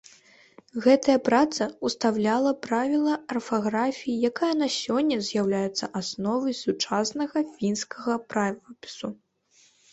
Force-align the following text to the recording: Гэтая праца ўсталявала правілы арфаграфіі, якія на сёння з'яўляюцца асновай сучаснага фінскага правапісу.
Гэтая 0.85 1.17
праца 1.27 1.67
ўсталявала 1.87 2.53
правілы 2.67 3.13
арфаграфіі, 3.35 4.17
якія 4.31 4.53
на 4.63 4.67
сёння 4.79 5.17
з'яўляюцца 5.29 5.85
асновай 6.03 6.53
сучаснага 6.65 7.37
фінскага 7.55 8.13
правапісу. 8.35 9.17